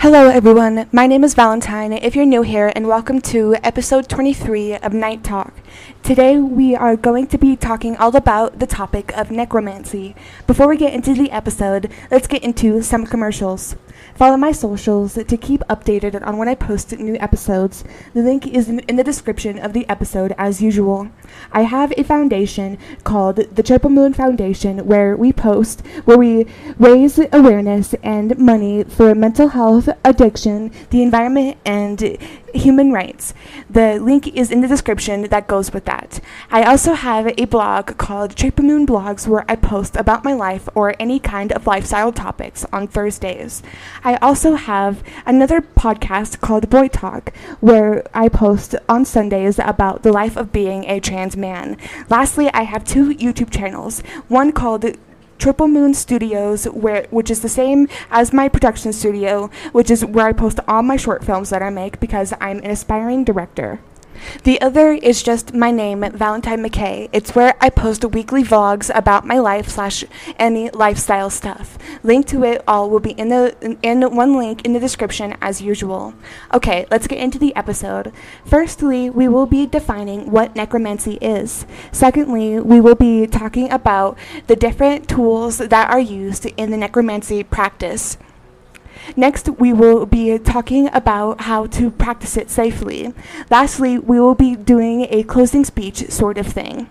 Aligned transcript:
Hello, 0.00 0.30
everyone. 0.30 0.88
My 0.92 1.06
name 1.06 1.24
is 1.24 1.34
Valentine. 1.34 1.92
If 1.92 2.16
you're 2.16 2.24
new 2.24 2.40
here, 2.40 2.72
and 2.74 2.88
welcome 2.88 3.20
to 3.20 3.56
episode 3.62 4.08
23 4.08 4.76
of 4.76 4.94
Night 4.94 5.22
Talk. 5.22 5.52
Today, 6.02 6.38
we 6.38 6.74
are 6.74 6.96
going 6.96 7.26
to 7.26 7.36
be 7.36 7.54
talking 7.54 7.98
all 7.98 8.16
about 8.16 8.60
the 8.60 8.66
topic 8.66 9.14
of 9.14 9.30
necromancy. 9.30 10.16
Before 10.46 10.68
we 10.68 10.78
get 10.78 10.94
into 10.94 11.12
the 11.12 11.30
episode, 11.30 11.92
let's 12.10 12.26
get 12.26 12.42
into 12.42 12.80
some 12.80 13.04
commercials. 13.04 13.76
Follow 14.14 14.36
my 14.36 14.52
socials 14.52 15.14
to 15.14 15.36
keep 15.36 15.60
updated 15.68 16.26
on 16.26 16.36
when 16.36 16.48
I 16.48 16.54
post 16.54 16.92
new 16.98 17.16
episodes. 17.16 17.84
The 18.12 18.22
link 18.22 18.46
is 18.46 18.68
in, 18.68 18.96
the 18.96 19.04
description 19.04 19.58
of 19.58 19.72
the 19.72 19.88
episode 19.88 20.34
as 20.36 20.60
usual. 20.60 21.10
I 21.52 21.62
have 21.62 21.92
a 21.96 22.02
foundation 22.02 22.78
called 23.04 23.36
the 23.36 23.62
Triple 23.62 23.90
Moon 23.90 24.12
Foundation 24.12 24.86
where 24.86 25.16
we 25.16 25.32
post, 25.32 25.86
where 26.04 26.18
we 26.18 26.46
raise 26.78 27.18
awareness 27.32 27.94
and 28.02 28.38
money 28.38 28.84
for 28.84 29.14
mental 29.14 29.48
health, 29.48 29.88
addiction, 30.04 30.70
the 30.90 31.02
environment, 31.02 31.56
and 31.64 32.18
human 32.54 32.92
rights. 32.92 33.32
The 33.68 33.98
link 34.00 34.28
is 34.28 34.50
in 34.50 34.60
the 34.60 34.68
description 34.68 35.22
that 35.22 35.46
goes 35.46 35.72
with 35.72 35.84
that. 35.84 36.20
I 36.50 36.64
also 36.64 36.94
have 36.94 37.32
a 37.38 37.44
blog 37.44 37.96
called 37.96 38.36
Triple 38.36 38.64
Moon 38.64 38.86
Blogs 38.86 39.26
where 39.26 39.44
I 39.48 39.56
post 39.56 39.96
about 39.96 40.24
my 40.24 40.32
life 40.32 40.68
or 40.74 40.94
any 40.98 41.18
kind 41.18 41.52
of 41.52 41.66
lifestyle 41.66 42.12
topics 42.12 42.64
on 42.72 42.88
Thursdays. 42.88 43.62
I 44.04 44.16
also 44.16 44.54
have 44.54 45.02
another 45.26 45.60
podcast 45.60 46.40
called 46.40 46.70
Boy 46.70 46.88
Talk 46.88 47.34
where 47.60 48.04
I 48.14 48.28
post 48.28 48.74
on 48.88 49.04
Sundays 49.04 49.58
about 49.58 50.02
the 50.02 50.12
life 50.12 50.36
of 50.36 50.52
being 50.52 50.84
a 50.84 51.00
trans 51.00 51.36
man. 51.36 51.76
Lastly, 52.08 52.50
I 52.52 52.62
have 52.62 52.84
two 52.84 53.14
YouTube 53.14 53.50
channels, 53.50 54.00
one 54.28 54.52
called 54.52 54.84
Triple 55.38 55.68
Moon 55.68 55.94
Studios, 55.94 56.66
where 56.66 57.06
which 57.10 57.30
is 57.30 57.40
the 57.40 57.48
same 57.48 57.88
as 58.10 58.32
my 58.32 58.48
production 58.48 58.92
studio, 58.92 59.50
which 59.72 59.90
is 59.90 60.04
where 60.04 60.26
I 60.26 60.32
post 60.32 60.60
all 60.68 60.82
my 60.82 60.96
short 60.96 61.24
films 61.24 61.48
that 61.50 61.62
I 61.62 61.70
make 61.70 61.98
because 61.98 62.34
I'm 62.40 62.58
an 62.58 62.70
aspiring 62.70 63.24
director. 63.24 63.80
The 64.44 64.60
other 64.60 64.92
is 64.92 65.22
just 65.22 65.54
my 65.54 65.70
name, 65.70 66.00
Valentine 66.12 66.62
McKay. 66.62 67.08
It's 67.12 67.34
where 67.34 67.54
I 67.60 67.70
post 67.70 68.04
weekly 68.04 68.42
vlogs 68.42 68.90
about 68.94 69.26
my 69.26 69.38
life 69.38 69.68
slash 69.68 70.04
any 70.38 70.70
lifestyle 70.70 71.30
stuff. 71.30 71.78
Link 72.02 72.26
to 72.28 72.44
it 72.44 72.62
all 72.66 72.90
will 72.90 73.00
be 73.00 73.12
in 73.12 73.28
the 73.28 73.54
in 73.82 74.02
one 74.14 74.36
link 74.36 74.64
in 74.64 74.72
the 74.72 74.80
description 74.80 75.36
as 75.40 75.60
usual. 75.60 76.14
Okay, 76.54 76.86
let's 76.90 77.06
get 77.06 77.18
into 77.18 77.38
the 77.38 77.54
episode. 77.56 78.12
Firstly, 78.44 79.10
we 79.10 79.28
will 79.28 79.46
be 79.46 79.66
defining 79.66 80.30
what 80.30 80.56
necromancy 80.56 81.14
is. 81.20 81.66
Secondly, 81.92 82.60
we 82.60 82.80
will 82.80 82.94
be 82.94 83.26
talking 83.26 83.70
about 83.70 84.16
the 84.46 84.56
different 84.56 85.08
tools 85.08 85.58
that 85.58 85.90
are 85.90 86.00
used 86.00 86.46
in 86.56 86.70
the 86.70 86.76
necromancy 86.76 87.42
practice. 87.42 88.16
Next, 89.16 89.48
we 89.48 89.72
will 89.72 90.06
be 90.06 90.38
talking 90.38 90.88
about 90.92 91.42
how 91.42 91.66
to 91.66 91.90
practice 91.90 92.36
it 92.36 92.50
safely. 92.50 93.12
Lastly, 93.50 93.98
we 93.98 94.20
will 94.20 94.34
be 94.34 94.56
doing 94.56 95.06
a 95.10 95.22
closing 95.22 95.64
speech 95.64 96.10
sort 96.10 96.38
of 96.38 96.46
thing. 96.46 96.88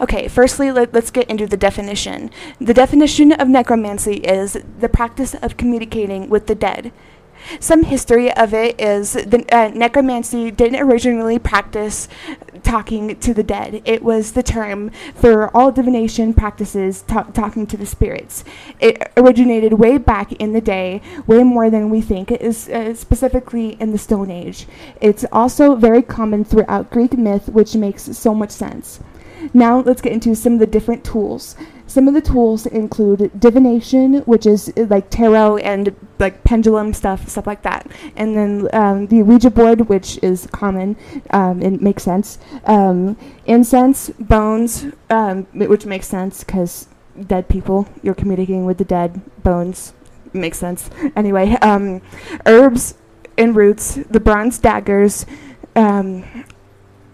Okay, 0.00 0.28
firstly, 0.28 0.70
let, 0.70 0.94
us 0.94 1.10
get 1.10 1.28
into 1.28 1.46
the 1.46 1.56
definition. 1.56 2.30
The 2.60 2.74
definition 2.74 3.32
of 3.32 3.48
necromancy 3.48 4.14
is 4.16 4.58
the 4.78 4.88
practice 4.88 5.34
of 5.34 5.56
communicating 5.56 6.28
with 6.28 6.46
the 6.46 6.54
dead. 6.54 6.92
Some 7.60 7.84
history 7.84 8.32
of 8.32 8.54
it 8.54 8.80
is 8.80 9.12
the 9.12 9.44
uh, 9.52 9.68
necromancy 9.68 10.50
didn't 10.50 10.80
originally 10.80 11.38
practice 11.38 12.08
talking 12.62 13.16
to 13.16 13.34
the 13.34 13.42
dead. 13.42 13.82
It 13.84 14.02
was 14.02 14.32
the 14.32 14.42
term 14.42 14.90
for 15.14 15.54
all 15.56 15.72
divination 15.72 16.34
practices 16.34 17.02
talking 17.02 17.66
to 17.66 17.76
the 17.76 17.86
spirits. 17.86 18.44
It 18.80 19.12
originated 19.16 19.74
way 19.74 19.98
back 19.98 20.32
in 20.32 20.52
the 20.52 20.60
day, 20.60 21.02
way 21.26 21.42
more 21.42 21.70
than 21.70 21.90
we 21.90 22.00
think. 22.00 22.30
It 22.30 22.40
is 22.40 22.68
uh, 22.68 22.94
specifically 22.94 23.76
in 23.80 23.92
the 23.92 23.98
Stone 23.98 24.30
Age. 24.30 24.66
It's 25.00 25.24
also 25.32 25.74
very 25.74 26.02
common 26.02 26.44
throughout 26.44 26.90
Greek 26.90 27.16
myth, 27.16 27.48
which 27.48 27.74
makes 27.74 28.02
so 28.16 28.34
much 28.34 28.50
sense. 28.50 29.00
Now 29.52 29.80
let's 29.80 30.00
get 30.00 30.12
into 30.12 30.34
some 30.34 30.54
of 30.54 30.58
the 30.60 30.66
different 30.66 31.04
tools. 31.04 31.56
Some 31.92 32.08
of 32.08 32.14
the 32.14 32.22
tools 32.22 32.64
include 32.64 33.38
divination, 33.38 34.20
which 34.20 34.46
is 34.46 34.72
uh, 34.78 34.86
like 34.88 35.10
tarot 35.10 35.58
and 35.58 35.94
like 36.18 36.42
pendulum 36.42 36.94
stuff, 36.94 37.28
stuff 37.28 37.46
like 37.46 37.60
that. 37.64 37.86
And 38.16 38.34
then 38.34 38.68
um, 38.72 39.06
the 39.08 39.22
Ouija 39.22 39.50
board, 39.50 39.90
which 39.90 40.18
is 40.22 40.46
common, 40.52 40.96
um, 41.28 41.58
makes 41.82 42.02
sense. 42.02 42.38
Um, 42.64 43.18
incense, 43.44 44.08
bones, 44.18 44.86
um, 45.10 45.44
which 45.52 45.84
makes 45.84 46.06
sense 46.06 46.42
because 46.42 46.88
dead 47.26 47.50
people, 47.50 47.86
you're 48.02 48.14
communicating 48.14 48.64
with 48.64 48.78
the 48.78 48.86
dead. 48.86 49.20
Bones 49.42 49.92
makes 50.32 50.56
sense. 50.56 50.88
Anyway, 51.14 51.58
um, 51.60 52.00
herbs 52.46 52.94
and 53.36 53.54
roots, 53.54 53.96
the 54.08 54.18
bronze 54.18 54.58
daggers, 54.58 55.26
um, 55.76 56.24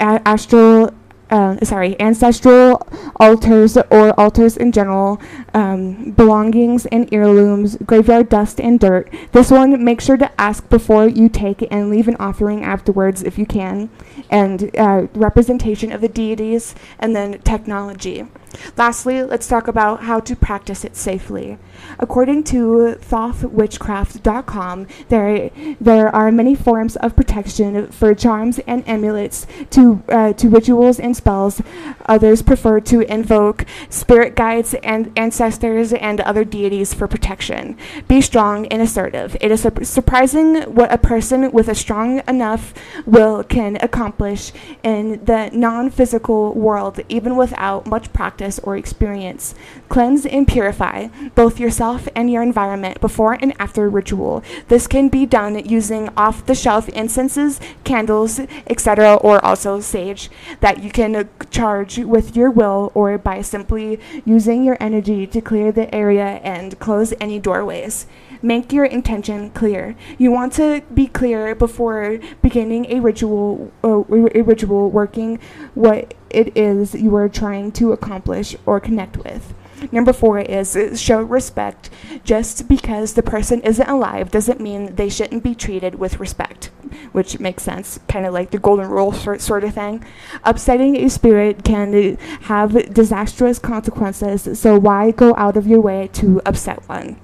astral 0.00 0.92
uh, 1.34 1.58
sorry, 1.64 1.98
ancestral 2.00 2.86
altars 3.16 3.76
or 3.76 4.18
altars 4.20 4.56
in 4.56 4.70
general, 4.70 5.20
um, 5.52 6.12
belongings 6.12 6.86
and 6.86 7.12
heirlooms, 7.12 7.76
graveyard 7.84 8.28
dust 8.28 8.60
and 8.60 8.78
dirt. 8.78 9.12
This 9.32 9.50
one, 9.50 9.84
make 9.84 10.00
sure 10.00 10.16
to 10.16 10.30
ask 10.40 10.68
before 10.68 11.08
you 11.08 11.28
take 11.28 11.66
and 11.72 11.90
leave 11.90 12.06
an 12.06 12.16
offering 12.20 12.62
afterwards 12.62 13.24
if 13.24 13.36
you 13.36 13.46
can, 13.46 13.90
and 14.30 14.70
uh, 14.78 15.08
representation 15.14 15.90
of 15.90 16.00
the 16.00 16.08
deities, 16.08 16.76
and 17.00 17.16
then 17.16 17.40
technology. 17.40 18.26
Lastly, 18.76 19.22
let's 19.22 19.48
talk 19.48 19.68
about 19.68 20.02
how 20.04 20.20
to 20.20 20.36
practice 20.36 20.84
it 20.84 20.96
safely. 20.96 21.58
According 21.98 22.44
to 22.44 22.96
thothwitchcraft.com, 23.00 24.86
there, 25.08 25.50
there 25.80 26.08
are 26.14 26.32
many 26.32 26.54
forms 26.54 26.96
of 26.96 27.16
protection 27.16 27.88
for 27.88 28.14
charms 28.14 28.58
and 28.66 28.86
amulets 28.88 29.46
to, 29.70 30.02
uh, 30.08 30.32
to 30.34 30.48
rituals 30.48 30.98
and 30.98 31.16
spells. 31.16 31.62
Others 32.06 32.42
prefer 32.42 32.80
to 32.80 33.00
invoke 33.12 33.64
spirit 33.88 34.34
guides 34.34 34.74
and 34.82 35.12
ancestors 35.16 35.92
and 35.92 36.20
other 36.20 36.44
deities 36.44 36.94
for 36.94 37.06
protection. 37.08 37.76
Be 38.08 38.20
strong 38.20 38.66
and 38.68 38.82
assertive. 38.82 39.36
It 39.40 39.50
is 39.50 39.62
su- 39.62 39.84
surprising 39.84 40.62
what 40.74 40.92
a 40.92 40.98
person 40.98 41.50
with 41.52 41.68
a 41.68 41.74
strong 41.74 42.22
enough 42.28 42.74
will 43.06 43.42
can 43.44 43.76
accomplish 43.80 44.52
in 44.82 45.24
the 45.24 45.50
non 45.52 45.90
physical 45.90 46.52
world, 46.54 47.00
even 47.08 47.36
without 47.36 47.86
much 47.86 48.12
practice 48.12 48.43
practice 48.44 48.60
or 48.62 48.76
experience. 48.76 49.54
Cleanse 49.88 50.26
and 50.26 50.46
purify 50.46 51.08
both 51.34 51.58
yourself 51.58 52.08
and 52.14 52.30
your 52.30 52.42
environment 52.42 53.00
before 53.00 53.38
and 53.40 53.54
after 53.58 53.88
ritual. 53.88 54.42
This 54.68 54.86
can 54.86 55.08
be 55.08 55.26
done 55.26 55.64
using 55.64 56.10
off 56.16 56.44
the 56.44 56.54
shelf 56.54 56.88
incenses, 56.90 57.60
candles, 57.84 58.40
etc., 58.66 59.14
or 59.14 59.42
also 59.44 59.80
sage 59.80 60.30
that 60.60 60.82
you 60.82 60.90
can 60.90 61.28
charge 61.50 61.98
with 61.98 62.36
your 62.36 62.50
will 62.50 62.90
or 62.94 63.18
by 63.18 63.42
simply 63.42 63.98
using 64.26 64.64
your 64.64 64.76
energy 64.80 65.26
to 65.26 65.40
clear 65.40 65.72
the 65.72 65.92
area 65.94 66.40
and 66.44 66.78
close 66.78 67.14
any 67.20 67.38
doorways. 67.40 68.06
Make 68.42 68.72
your 68.72 68.84
intention 68.84 69.50
clear. 69.50 69.96
You 70.18 70.30
want 70.30 70.52
to 70.54 70.82
be 70.92 71.06
clear 71.06 71.54
before 71.54 72.18
beginning 72.42 72.92
a 72.92 73.00
ritual, 73.00 73.72
uh, 73.82 74.04
a 74.34 74.42
ritual 74.42 74.90
working 74.90 75.38
what 75.74 76.12
it 76.34 76.56
is 76.56 76.94
you 76.94 77.14
are 77.16 77.28
trying 77.28 77.72
to 77.72 77.92
accomplish 77.92 78.56
or 78.66 78.80
connect 78.80 79.16
with. 79.18 79.54
Number 79.92 80.12
four 80.12 80.38
is 80.40 80.76
show 81.00 81.22
respect. 81.22 81.90
Just 82.24 82.68
because 82.68 83.14
the 83.14 83.22
person 83.22 83.60
isn't 83.62 83.88
alive 83.88 84.30
doesn't 84.30 84.60
mean 84.60 84.94
they 84.94 85.08
shouldn't 85.08 85.42
be 85.42 85.54
treated 85.54 85.96
with 85.96 86.20
respect, 86.20 86.70
which 87.12 87.38
makes 87.38 87.64
sense, 87.64 88.00
kind 88.08 88.24
of 88.24 88.32
like 88.32 88.50
the 88.50 88.58
golden 88.58 88.88
rule 88.88 89.12
sort, 89.12 89.40
sort 89.40 89.64
of 89.64 89.74
thing. 89.74 90.04
Upsetting 90.44 90.96
a 90.96 91.10
spirit 91.10 91.64
can 91.64 92.16
have 92.42 92.94
disastrous 92.94 93.58
consequences, 93.58 94.58
so 94.58 94.78
why 94.78 95.10
go 95.10 95.34
out 95.36 95.56
of 95.56 95.66
your 95.66 95.80
way 95.80 96.08
to 96.14 96.40
upset 96.46 96.88
one? 96.88 97.20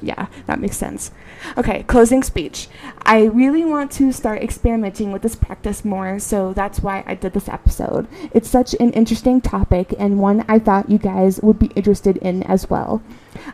Yeah, 0.00 0.26
that 0.46 0.60
makes 0.60 0.76
sense. 0.76 1.10
Okay, 1.56 1.82
closing 1.84 2.22
speech. 2.22 2.68
I 3.02 3.24
really 3.24 3.64
want 3.64 3.90
to 3.92 4.12
start 4.12 4.42
experimenting 4.42 5.12
with 5.12 5.22
this 5.22 5.36
practice 5.36 5.84
more, 5.84 6.18
so 6.18 6.52
that's 6.52 6.80
why 6.80 7.04
I 7.06 7.14
did 7.14 7.32
this 7.32 7.48
episode. 7.48 8.06
It's 8.32 8.48
such 8.48 8.74
an 8.74 8.92
interesting 8.92 9.40
topic 9.40 9.94
and 9.98 10.20
one 10.20 10.44
I 10.48 10.58
thought 10.58 10.90
you 10.90 10.98
guys 10.98 11.40
would 11.42 11.58
be 11.58 11.72
interested 11.74 12.16
in 12.18 12.42
as 12.44 12.68
well. 12.68 13.02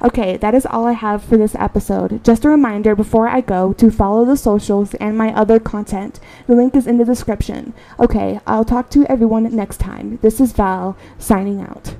Okay, 0.02 0.36
that 0.38 0.54
is 0.54 0.66
all 0.66 0.86
I 0.86 0.92
have 0.92 1.22
for 1.22 1.36
this 1.36 1.54
episode. 1.54 2.24
Just 2.24 2.44
a 2.44 2.48
reminder 2.48 2.94
before 2.94 3.28
I 3.28 3.40
go 3.40 3.72
to 3.74 3.90
follow 3.90 4.24
the 4.24 4.36
socials 4.36 4.94
and 4.94 5.16
my 5.16 5.34
other 5.34 5.60
content. 5.60 6.20
The 6.46 6.54
link 6.54 6.74
is 6.74 6.86
in 6.86 6.98
the 6.98 7.04
description. 7.04 7.74
Okay, 8.00 8.40
I'll 8.46 8.64
talk 8.64 8.90
to 8.90 9.06
everyone 9.06 9.44
next 9.54 9.78
time. 9.78 10.18
This 10.22 10.40
is 10.40 10.52
Val, 10.52 10.96
signing 11.18 11.60
out. 11.60 11.96